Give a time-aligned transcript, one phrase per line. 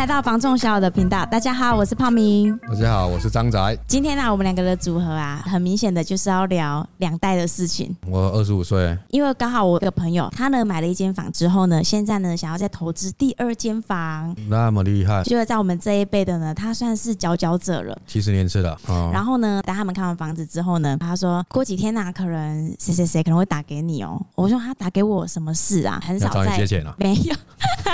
[0.00, 2.56] 来到房仲小友的频道，大家好，我是泡明。
[2.66, 3.76] 大家好，我是张宅。
[3.86, 7.94] 今天呢、啊，我们两个的组合啊，很明显的就是要聊两代的事情。
[8.06, 17.94] 我二十五岁，因为刚好我有个朋友，他呢买了一间房之后呢，现在呢想要再投资第二间房，那么厉害，就是在我们这一辈的呢，他算是佼佼者了。
[18.06, 18.74] 七十年次了。
[18.86, 24.18] 哦、然后呢，等他们看完房子之后呢，他说过几天呢、啊，可能谁谁谁可能会打给你哦。
[24.34, 26.00] 我说他打给我什么事啊？
[26.02, 27.34] 很少在找你借钱了， 没有。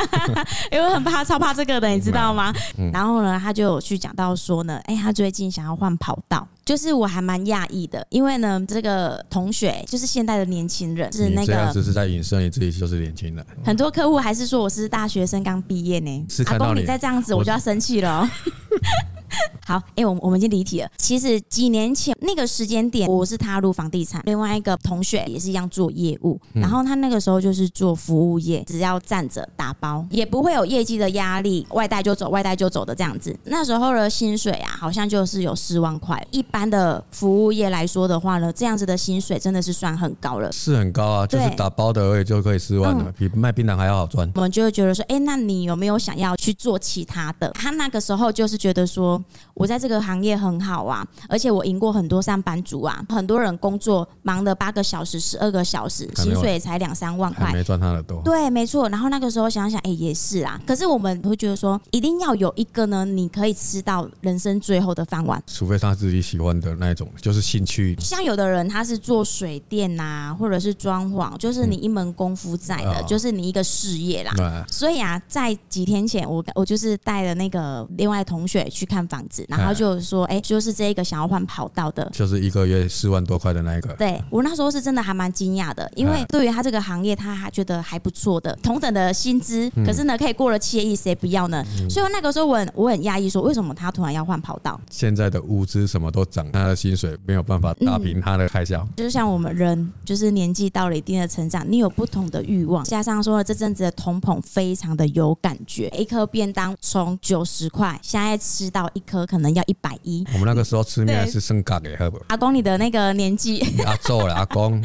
[0.71, 2.53] 因为很怕，超怕这个的，你知道吗？
[2.79, 13.45] 嗯、然后呢，他就有去讲到说呢，哎，他最近想要换跑道，就是我还蛮讶异的，因为呢，这个同学就是现代的年轻人，是那个只是在影射你自己就是年轻人。
[13.65, 18.29] 很多客户还是说我是大学生刚毕业呢，阿公你再这样子，我就要生气了哦。
[19.67, 20.89] 好，哎、欸，我我们已经离题了。
[20.97, 33.37] 其实几年前那个时间点，我是踏入房地产，另外一个同学也是一样做业务，然后他那个时候就是做服务业，只要站着打包，也不会有业绩的压力，外带就走，外带就走的这样子。
[33.45, 36.25] 那时候的薪水啊，好像就是有四万块。
[36.31, 44.31] 一般的服务业来说的话呢，这样子的薪水真的是算很高了，是很高啊，就是打包的而已就可以四万了，嗯、比卖槟榔还要好赚。
[44.37, 47.51] 我们就会觉得说，哎、欸，那你有没有想要去做其他的？
[47.55, 49.17] 他那个时候就是觉得说。
[49.55, 53.05] 我在这个行业很好啊，而且我赢过很多上班族啊。
[53.09, 58.21] 很多人工作忙了八个小时、十二个小时，薪水也才两三万块，没赚他的多。
[58.23, 58.89] 对，没错。
[58.89, 60.61] 然后那个时候想想，哎，也是啊。
[60.67, 65.43] 可是我们会觉得说，一定要有一个呢，你可以吃到人生最后的饭碗。
[65.47, 67.97] 除非他自己喜欢的那种，就是兴趣。
[68.01, 74.33] 像有的人他是做水电呐，或者是装潢，就是你一门功夫在的，嗯、就是你一个事业啦。
[74.39, 79.45] 嗯、所以啊，在几天前，我我就是带了那个另外同学去看房子。
[79.49, 83.95] 然后就说，哎，就是这一个想要换跑道的，就是一个月四万多块的那一个。
[83.95, 91.65] 对，我那时候是真的还蛮惊讶的，因为对于他这个行业，他还觉得还不错的，同等的薪资，可是呢，可以过了七亿，谁不要呢？
[91.89, 94.81] 所以那个时候我很我很压抑，说为什么他突然要换跑道？
[94.91, 98.87] 现在的物资什么都涨，他的薪水没有办法打平他的开销。
[98.97, 109.27] 就像我们人，就是年纪到了一定的成长，你有不同的欲望，加上说这阵子的通膨非常的有感觉，一颗便当从九十块，现在吃到一颗。
[109.27, 110.25] 可能要一百一。
[110.33, 112.21] 我们那个时候吃面是剩嘎的，好不？
[112.29, 114.81] 阿公，你的那个年纪，阿做了， 阿公。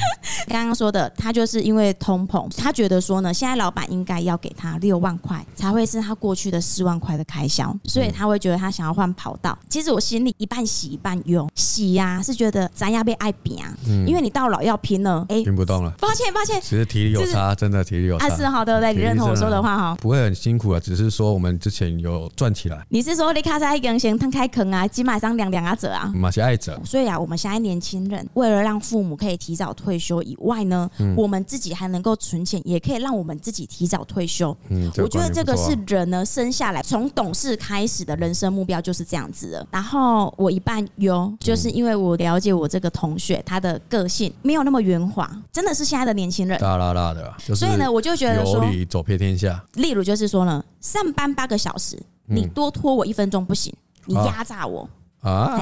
[0.48, 9.58] 刚刚说的，他就是因为通膨，他觉得说呢，现在老板应该要给他六万块，才会是他过去的四万块的开销，所以他会觉得他想要换跑道。
[9.70, 13.74] 其实我心里一半喜一半忧，喜呀、啊、是觉得咱要被爱扁啊，
[14.08, 15.92] 因为你到老要拼了，哎，拼不动了。
[16.00, 18.30] 抱歉抱歉，其实体力有差，真的体力有差。
[18.36, 22.86] 是好的，对，你认同我说的话哈，不会很辛苦啊，只是说我们之前有赚起来。
[22.90, 26.12] 你是说你卡在一根弦，摊开坑啊，几马上两两啊折啊？
[26.16, 26.80] 马是爱折。
[26.84, 34.56] 所以啊，我们现在年轻人为了让父母可以提早退休以外呢，嗯、我们自己还能够存钱，也可以让我们自己提早退休。
[34.70, 39.68] 嗯，我觉得这个是人呢生下来从懂事开始的人生目标就是这样子的。
[39.70, 47.56] 然后我一半有，就是因为我了解我这个同学他的个性没有那么圆滑，真的是现在的年轻人大啦啦的。
[47.56, 49.64] 所以呢，我就觉得说，走遍天下。
[49.74, 53.74] 例如就是说呢，上班八个小时，你多拖我一分钟不行，
[54.06, 54.90] 你压榨我
[55.22, 55.60] 啊。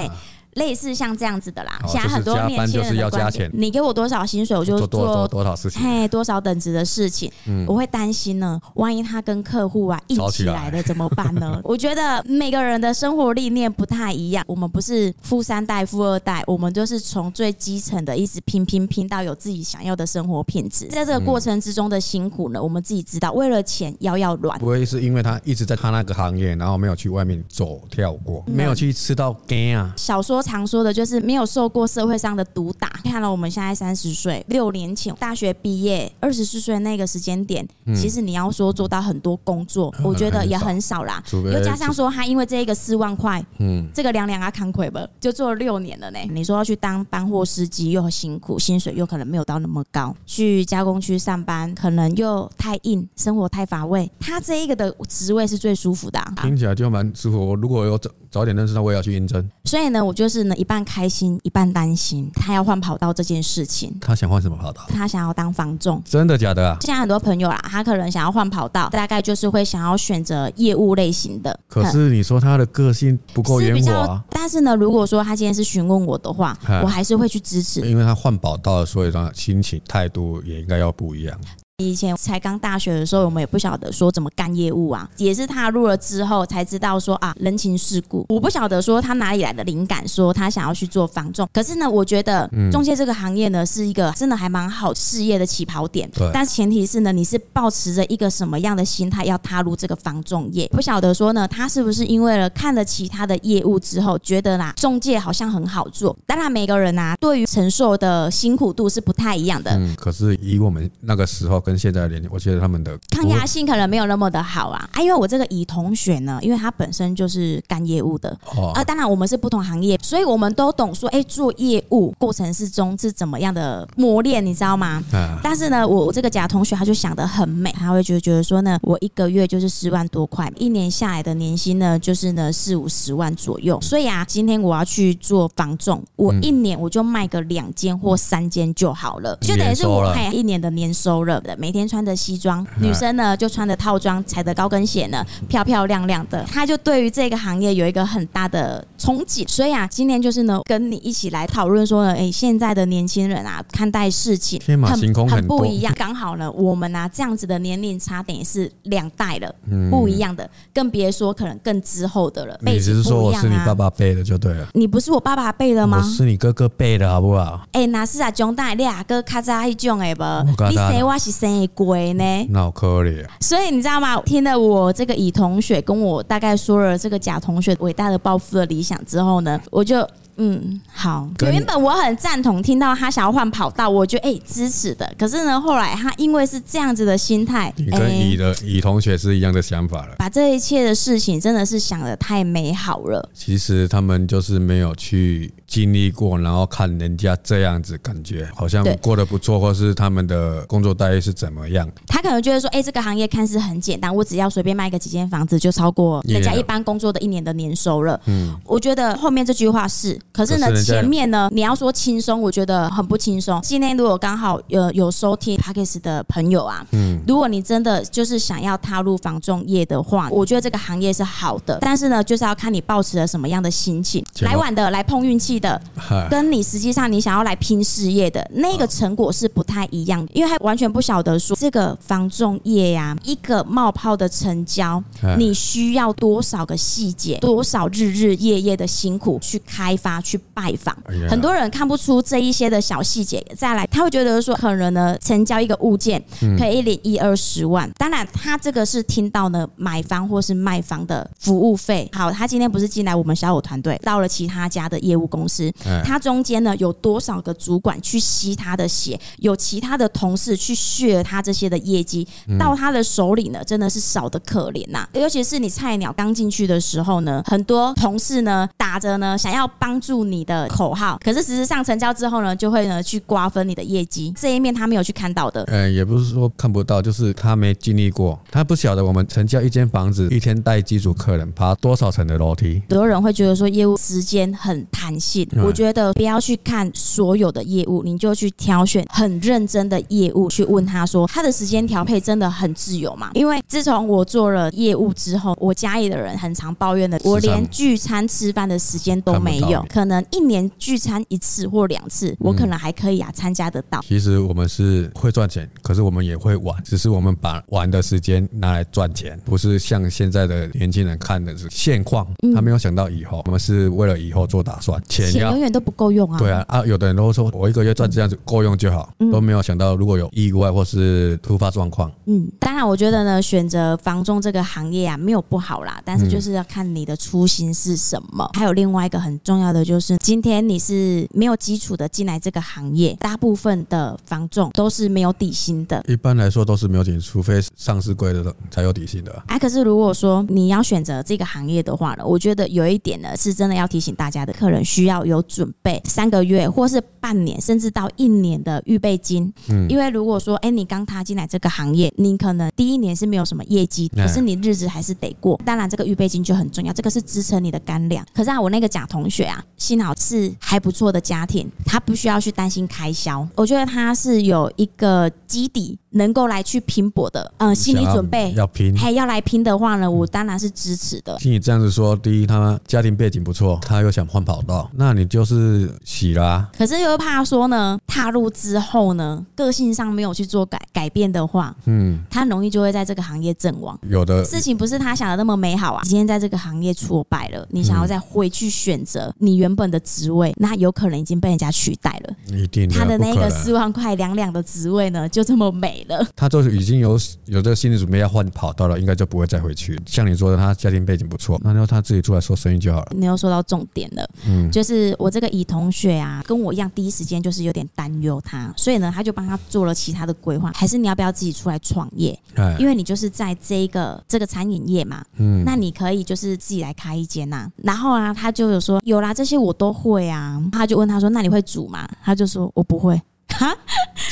[0.60, 7.66] 类似像这样子的啦，现在很多年轻人的观点，你给我多少薪水，我就做多少事情，嘿，多少等值的事情，嗯。
[7.66, 10.70] 我会担心呢，万一他跟客户啊硬起来。
[10.70, 11.60] 了怎么办呢？
[11.64, 30.44] 我觉得每个人的生活理念不太一样，我们不是富三代、富二代，我们就是从最基层的一直拼拼拼到有自己想要的生活品质，在这个过程之中的辛苦呢，我们自己知道，为了钱腰要软，不会是因为他一直在他那个行业，然后没有去外面走跳过，没有去吃到惊啊，小说。
[30.50, 32.90] 常说的就是没有受过社会上的毒打。
[33.04, 41.24] 看了我们现在三十岁，六年前大学毕业，二十四岁那个时间点，其实你要说做到很多工作，我觉得也很少啦。
[41.32, 46.20] 又加上说他因为这一个四万块，嗯，这个两两啊扛亏吧，就做了六年了呢。
[46.32, 54.10] 你说要去当搬货司机又很辛苦，薪水又可能没有到那么高，去加工区上班可能又太硬，生活太乏味。
[54.20, 57.50] 他这一个的职位是最舒服的，听起来就蛮舒服。
[57.50, 58.00] 我如果有
[58.32, 59.48] 早早点认识他，我也要去应征。
[59.66, 60.40] 所以呢，我就是。
[60.40, 62.32] 是呢，一半开心，一半担心。
[62.34, 64.86] 他要换跑道这件事情，他想换什么跑道？
[64.88, 66.02] 他想要当房仲。
[66.06, 66.78] 真的假的啊？
[66.80, 71.60] 现在很多朋友啊，他可能想要换跑道，大概就是会想要选择业务类型的。
[71.68, 74.24] 可是你说他的个性不够圆滑。
[74.30, 81.38] 但是呢，如果说他今天是询问我的话，我还是会去支持，因为他换跑道，所以他心情态度也应该要不一样。
[81.80, 88.26] 以前才刚大学的时候，我们也不晓得说怎么干业务啊，也是踏入了之后才知道说啊，人情世故。
[88.28, 91.48] 我不晓得说他哪里来的灵感，说他想要去做房仲。
[91.54, 96.10] 可是呢，我觉得中介这个行业呢，是一个真的还蛮好事业的起跑点。
[96.12, 96.30] 对。
[96.34, 100.68] 但前提是呢，你是保持着一个什么样的心态要踏入这个房仲业？
[100.68, 106.16] 不晓得说呢，他是不是因为了看了其他的业务之后，觉得啦，中介好像很好做。
[106.28, 109.72] 当然，每个人啊，对于承受的辛苦度是不太一样的。
[109.72, 109.96] 嗯。
[109.96, 114.90] 可是以我们那个时候跟现在的年龄，我觉得他们的抗压性可能没有那么的好啊。
[114.94, 118.36] 啊，因为我这个乙同学呢，因为他本身就是干业务的。
[118.56, 118.72] 哦。
[118.74, 125.04] 啊，当然我们是不同行业，所以我们都懂说，哎，做业务过程之中是怎么样的磨练，你知道吗？
[125.14, 125.40] 啊。
[125.44, 133.80] 但是呢，我我这个甲同学他就想得很美，他会觉得觉得说呢，我一个月就是十万多块，一年下来的年薪呢就是呢四五十万左右。
[133.82, 141.56] 所以啊，今天我要去做房仲，我一年我就卖个两间或三间就好了，就等于是我开一年的年收入的。
[141.60, 146.42] 每天穿着西装，女生呢就穿着套装，踩着高跟鞋呢，漂漂亮亮的。
[146.46, 155.94] 他就对于这个行业有一个很大的憧憬，所以啊，今天就是呢，跟你一起来讨论说呢，哎，现在的年轻人啊，看待事情天马行空很，很不一样。
[155.98, 159.54] 刚好呢，我们啊这样子的年龄差点是两代了，
[159.90, 162.60] 不一样的，更别说可能更之后的了。
[162.62, 165.98] 你只是说我是你爸爸辈的就对了，你不是我爸爸辈的吗？
[165.98, 167.62] 我是你哥哥辈的好不好？
[167.72, 170.24] 哎，那是啊，中大你阿哥卡扎一种哎不，
[170.70, 173.24] 你生我是生鬼呢，脑壳里。
[173.40, 174.22] 所以你知道吗？
[174.26, 180.06] 听了我这个乙同学跟我大概说了这个甲同学伟大的抱负的理想想之后呢，我就。
[180.42, 181.30] 嗯，好。
[181.42, 185.14] 原本我很赞同，听到他想要换跑道，我就哎、欸、支持的。
[185.18, 190.16] 可是呢，后来他因为是这样子的心态，你跟乙的乙同学是一样的想法了。
[190.18, 193.30] 把这一切的事情真的是想的太美好了。
[193.34, 201.86] 其实他们就是没有去经历过，然后看人家这样子，感觉好像过得不错，或是他们的工作待遇是怎么样。
[202.08, 208.18] 他可能觉得说，哎、欸，这个行业看似很简单，我只要随便卖个几间房子，就超过人家一般工作的一年的年收了。
[208.28, 210.18] 嗯，我觉得后面这句话是。
[210.40, 213.60] 可是呢，前面呢，你要说轻松，我觉得很不轻松。
[213.62, 221.78] 今天如果刚好有有收听 Podcast 的朋友啊，嗯，如果你真的就是想要踏入房仲业的话，我觉得这个行业是好的。
[221.82, 224.24] 但是呢，就是要看你抱持了什么样的心情。
[224.40, 225.82] 来晚的，来碰运气的，
[226.30, 235.04] 跟你实际上你想要来拼事业的那个成果是不太一样的，因为他完全不晓得说这个房仲业呀，一个冒泡的成交，
[235.38, 240.22] 你需要多少个细节，多少日日夜夜的辛苦去开发。
[240.30, 240.96] 去拜访，
[241.28, 243.44] 很多人看不出这一些的小细节。
[243.58, 246.24] 再来，他会觉得说，可能呢，成交一个物件
[246.58, 247.90] 可以领一二十万。
[247.98, 252.08] 当然，他这个是听到呢买方或是卖方的服务费。
[252.14, 255.72] 好，他今天不是进来我们小五团队，到了其他家的业务公司，
[256.04, 262.28] 他中间呢有多少个主管去吸他的血，有其他的同事去血他这些的业绩，
[262.60, 265.08] 到他的手里呢，真的是少的可怜呐。
[265.14, 270.00] 尤其是你菜鸟刚进去的时候呢，很多同事呢打着呢想要帮。
[270.10, 274.34] 助你的口号，可是事实上成交之后呢，就会呢去瓜分你的业绩。
[274.36, 275.64] 这一面他没有去看到的。
[275.68, 282.82] 嗯，也不是说看不到，就是他没经历过，他不晓得我们成交一间房子，一天带几组客人，爬多少层的楼梯。
[282.90, 293.32] 很多人会觉得说业务时间很弹性，我觉得不要去看所有的业务，你就去挑选很认真的业务去问他说，他的时间调配真的很自由吗？
[293.34, 299.84] 因为自从我做了业务之后，我家里的人很常抱怨的，我连聚餐吃饭的时间都没有。
[299.90, 304.00] 可能一年聚餐一次或两次，我可能还可以啊参加得到。
[304.08, 313.42] 其实我们是会赚钱，可是我们也会玩，只是我们把玩的时间拿来赚钱，不是像现在的年轻人看的是现况，他没有想到以后。
[313.46, 316.38] 我们是为了以后做打算，钱永远都不够用啊。
[316.38, 322.12] 对啊啊，有的人都说我一个月赚这样子够用就好，都没有想到如果有意外或是突发状况。
[322.26, 328.50] 嗯，当然我觉得呢，选择房仲这个行业啊没有不好啦，但是就是要看你的初心是什么。
[328.54, 330.18] 还有另外一个很重要的就是。
[330.22, 336.04] 今天你是没有基础的进来这个行业，大部分的房仲都是没有底薪的。
[336.08, 339.44] 一般来说都是没有底薪，除非上市柜的才有底薪的。
[339.48, 349.52] 哎，可是如果说你要选择这个行业的话呢，我觉得有一点呢是真的要提醒大家的，客人需要有准备三个月或是半年，甚至到一年的预备金。
[349.70, 355.60] 嗯，因为如果说哎你刚踏进来这个行业，你可能第一年是没有什么业绩，可是你日子还是得过。
[355.66, 358.26] 当然这个预备金就很重要，这个是支撑你的干粮。
[358.34, 360.16] 可是啊，我那个假同学啊，幸好。
[360.20, 363.48] 是还不错的家庭，他不需要去担心开销。
[363.56, 371.38] 我觉得他是有一个基底能够来去拼搏的，嗯，心理准备要拼，还要来拼的话呢，我当然是支持的。
[371.38, 376.70] 听你这样子说，第一，他家庭背景不错，他又想换跑道，那你就是喜啦、啊。
[376.78, 383.98] 可是又怕说呢，踏入之后呢，个性上没有去做改改变的话，嗯，他容易就会在这个行业阵亡。
[384.10, 386.02] 有的事情不是他想的那么美好啊。
[386.04, 392.36] 今天在这个行业挫败了，你想要再回去选择你原本的职位，那有可能已经被人家取代了。
[392.58, 396.26] 一定，他的那个四万块两两的职位呢，就这么美了。
[396.36, 400.00] 他就是已经有有这个心理准备要换跑道了，应该就不会再回去。
[400.06, 403.12] 像你说的，他家庭背景不错，那就他自己出来做生意就好了。
[403.16, 410.72] 你又说到重点了，嗯，就是我这个乙同学啊，跟我一样，第一时间就是有点担忧他，所以呢，他就帮他做了其他的规划。
[410.76, 412.38] 还是你要不要自己出来创业？
[412.78, 417.70] 因为你就是在这个这个餐饮业嘛，嗯，那你可以就是自己来开一间呐。
[417.84, 420.62] 然后啊，他就有说有啦，这些我都会啊。
[420.72, 423.20] 他就问他说：“那你会煮吗？”他就说：“我不会。”
[423.58, 423.76] 哈，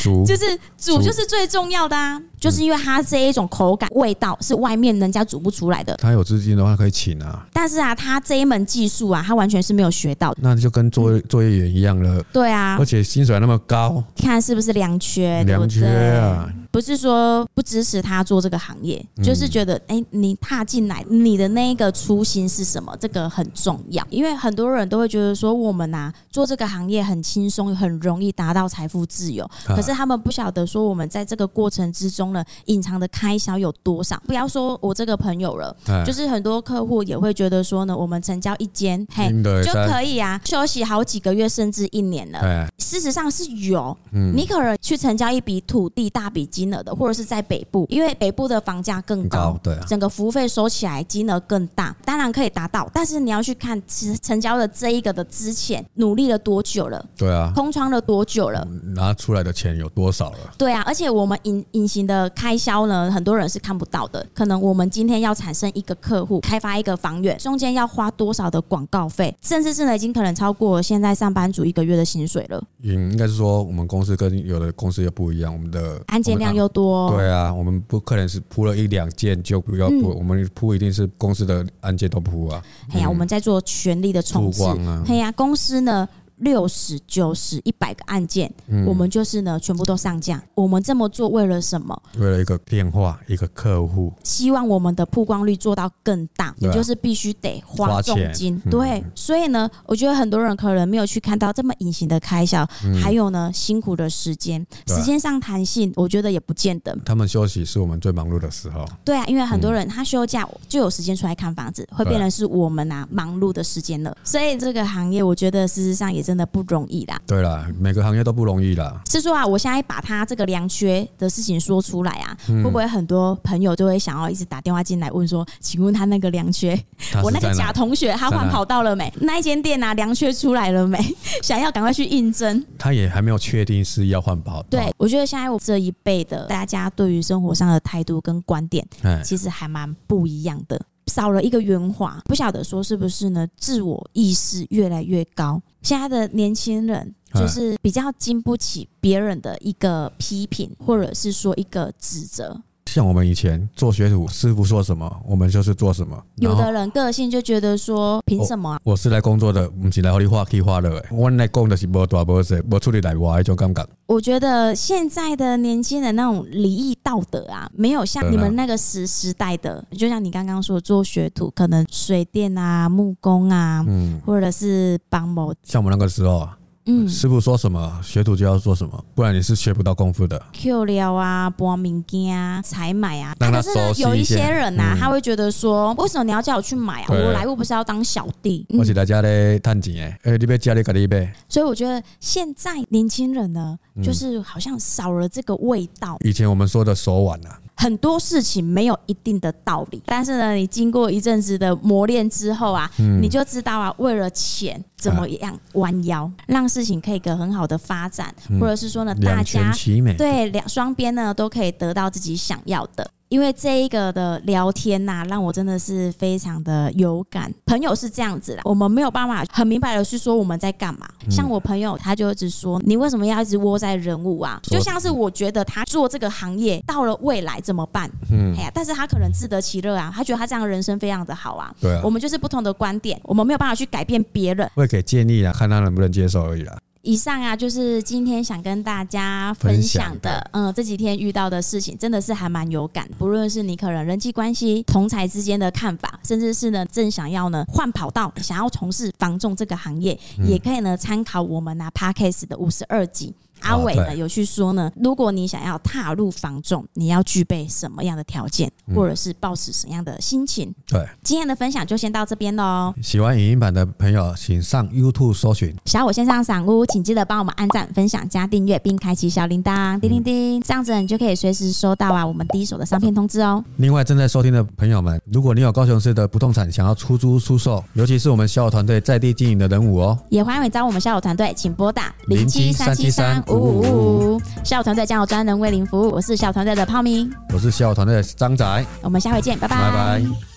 [0.02, 2.22] 煮就是煮就是最重要的啊。
[2.40, 5.96] 就是因为它这一种口感、味道是外面人家煮不出来的。
[5.98, 7.46] 他有资金的话可以请啊。
[7.52, 10.40] 但是啊，他这一门技术啊，他完全是没有学到的。
[10.42, 12.24] 那就跟作作业员一样了。
[12.32, 15.44] 对啊，而且薪水还那么高，看是不是良缺？
[15.44, 16.52] 良缺啊！
[16.70, 22.96] 不是说不支持他做这个行业，就是觉得哎，你踏进来，你的那个初心是什么？
[23.00, 24.06] 这个很重要。
[24.12, 29.50] 因为很多人都会觉得说，我们呐做这个行业很轻松，很容易达到财富自由。
[29.66, 34.22] 可是他们不晓得说，我们在这个过程之中呢，隐藏的开销有多少？
[34.28, 39.30] 不要说我这个朋友了，就是很多客户也会觉得说呢，我们成交一间，嘿，
[39.64, 42.68] 就可以啊，休息好几个月甚至一年了。
[42.78, 52.90] 事实上是有，你可能去成交一笔土地大笔金额的，或者是在北部，因为北部的房价更高，对，整个服务费收起来金额更大，当然可以达到。
[52.94, 57.06] 但是你要去看，其实成交的这一个的之前努力了多久了？
[57.18, 58.66] 对啊，空窗了多久了？
[58.96, 60.38] 拿出来的钱有多少了？
[60.58, 63.12] 对啊，而且我们隐隐形的开销呢？
[63.12, 64.26] 很多人是看不到的。
[64.34, 72.64] 可能我们今天要产生一个客户，开发一个房源，中间要花多少的广告费，甚至是呢，已经可能超过现在上班族一个月的薪水了。
[72.84, 77.10] 嗯，应该是说我们公司跟有的公司又不一样，我们的案件量又多。
[77.12, 82.64] 对啊，我们不可能是铺了一两件就不要铺，我们铺一定是公司的案件都铺啊。
[82.94, 84.64] 哎呀，我们在做全力的冲刺。
[85.08, 86.08] 哎呀，公司呢？
[86.38, 90.42] 六十九十一百个案件，嗯、我们就是呢，全部都上架。
[90.54, 92.00] 我们这么做为了什么？
[92.18, 94.14] 为了一个电话，一个客户。
[94.24, 98.62] 希望我们的曝光率做到更大，你、啊、就是必须得花重金。
[98.66, 106.96] 嗯、对，所以呢，我觉得很多人可能没有去看到这么隐形的开销，嗯、还有呢，辛苦的时间，啊、时间上弹性，我觉得也不见得。
[107.06, 108.86] 他们休息是我们最忙碌的时候。
[109.04, 114.16] 对啊，因为很多人他休假就有时间出来看房子，会变成是我们啊忙碌的时间了。
[114.24, 117.18] 所以这个行业，我觉得事实上也真的不容易啦。
[117.26, 119.02] 对啦，每个行业都不容易啦。
[119.10, 126.78] 是说啊，我现在把他这个良缺的事情说出来啊，会不会很多朋友就会想要一直打电话进来问说，请问他那个良缺，
[127.24, 129.10] 我那个假同学他换跑道了没？
[129.22, 131.00] 那一间店啊，良缺出来了没？
[131.42, 132.62] 想要赶快去应征。
[132.78, 134.68] 他也还没有确定是要换跑道。
[134.70, 138.86] 对，我觉得现在我这一辈的大家对于生活上的态度跟观点，
[139.24, 140.78] 其实还蛮不一样的。
[141.08, 143.48] 少了一个圆滑，不晓得说是不是呢？
[143.56, 152.62] 自我意识越来越高，现在的年轻人就是比较经不起别人的一个批评，或者是说一个指责。
[152.88, 156.18] 像我们以前做学徒，师傅说什么，我们就是做什么。
[156.38, 158.80] 有的人个性就觉得说，凭什么、啊？
[158.84, 161.04] 我是来工作的，不是来和你画可以画的。
[161.12, 163.86] 我来讲的是无大无小，无出力来话一种感觉。
[164.08, 169.84] 我觉得现在的年轻人那种礼义道德啊，没有像你们那个时时代的。
[169.92, 175.54] 就像你刚刚说，做学徒，可能水电啊、木工啊，嗯，或者是帮某。
[175.64, 176.57] 像我们那个时候啊。
[176.90, 180.42] 嗯，师傅说什么，学徒就要做什么，不然你是学不到功夫的。
[180.54, 183.36] Q 料啊，搬物件啊，采买啊。
[183.38, 187.08] 但是呢，有一些人呐、啊，嗯、他会觉得说，为什么你要叫我去买啊？
[187.10, 188.66] 我来，我不是要当小弟。
[188.70, 191.34] 我是来家里探钱哎，欸、你别家里搞你呗。
[191.50, 196.18] 所以我觉得现在年轻人呢，就是好像少了这个味道。
[196.24, 197.60] 以前我们说的手腕啊。
[197.80, 209.72] 很多事情没有一定的道理，但是呢，你经过一阵子的磨练之后啊，嗯、你就知道啊，为了钱怎么样弯腰，啊、让事情可以个很好的发展，嗯、或者是说呢，大家
[210.18, 213.08] 对两双边呢都可以得到自己想要的。
[213.30, 217.54] 因为这一个的聊天呐、啊，让我真的是非常的有感。
[217.66, 221.08] 朋友是这样子的，我们没有办法很明白的去说我们在干嘛。
[221.30, 228.10] 像我朋友，他就一直说：“你为什么要一直窝在人物啊？”就像是我觉得他做这个行业到了未来怎么办？
[228.32, 231.74] 嗯，哎呀，但是他可能自得其乐啊，他觉得他这样的人生非常的好啊。
[231.82, 234.70] 对啊，我们就是不同的观点，我们没有办法去改变别人。
[234.76, 236.78] 会给建议啊，看他能不能接受而已啦。
[237.08, 243.10] 以上啊，就是今天想跟大家分享的，嗯，这几天遇到的事情真的是还蛮有感。
[243.18, 253.34] 不论是你可能人际关系、同才之间的看法，甚至是呢正想要呢换跑道，想要从事房仲这个行业，嗯、也可以呢参考我们拿 Podcast 的五十二集。
[253.62, 260.74] 阿伟呢有去说呢，如果你想要踏入房仲，你要具备什么样的条件，或者是抱持什么样的心情？
[260.88, 262.94] 对，今天的分享就先到这边喽。
[263.02, 265.76] 喜欢影音版的朋友，请上 YouTube 搜寻。
[265.86, 273.64] 小武线上赏屋，请记得帮我们按赞、分享、加订阅，并开启小铃铛，叮叮叮，这样子你就可以随时收到啊我们第一手的商片通知哦。
[273.78, 284.42] 另外，正在收听的朋友们，如果你有高雄市的不动产想要出租出售，尤其是我们小武团队在地经营的人物哦，也欢迎你找我们小武团队，请拨打零七三七三五五五五。
[284.64, 286.12] 小武团队将有专人为您服务。
[286.12, 288.86] 我是小武团队的泡咪，我是小武团队的张仔。
[289.02, 289.78] 我们下回见，拜拜。
[289.78, 290.57] 拜拜。